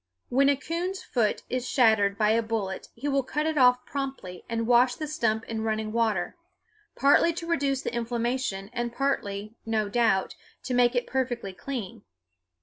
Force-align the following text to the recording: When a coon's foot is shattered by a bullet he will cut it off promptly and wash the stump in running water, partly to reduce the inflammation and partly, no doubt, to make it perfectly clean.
When 0.29 0.49
a 0.49 0.55
coon's 0.55 1.03
foot 1.03 1.43
is 1.47 1.69
shattered 1.69 2.17
by 2.17 2.31
a 2.31 2.41
bullet 2.41 2.87
he 2.95 3.07
will 3.07 3.21
cut 3.21 3.45
it 3.45 3.55
off 3.55 3.85
promptly 3.85 4.43
and 4.49 4.65
wash 4.65 4.95
the 4.95 5.05
stump 5.05 5.43
in 5.45 5.61
running 5.61 5.91
water, 5.91 6.35
partly 6.95 7.31
to 7.33 7.45
reduce 7.45 7.83
the 7.83 7.93
inflammation 7.93 8.71
and 8.73 8.91
partly, 8.91 9.53
no 9.63 9.89
doubt, 9.89 10.33
to 10.63 10.73
make 10.73 10.95
it 10.95 11.05
perfectly 11.05 11.53
clean. 11.53 12.01